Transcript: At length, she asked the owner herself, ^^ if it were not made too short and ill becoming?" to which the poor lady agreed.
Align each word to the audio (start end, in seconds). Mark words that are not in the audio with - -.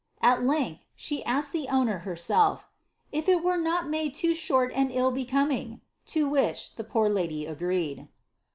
At 0.23 0.41
length, 0.43 0.83
she 0.95 1.23
asked 1.25 1.51
the 1.53 1.67
owner 1.67 1.99
herself, 1.99 2.61
^^ 2.61 2.63
if 3.11 3.29
it 3.29 3.43
were 3.43 3.55
not 3.59 3.87
made 3.87 4.15
too 4.15 4.33
short 4.33 4.73
and 4.73 4.91
ill 4.91 5.11
becoming?" 5.11 5.81
to 6.07 6.27
which 6.27 6.73
the 6.73 6.83
poor 6.83 7.07
lady 7.07 7.45
agreed. 7.45 8.07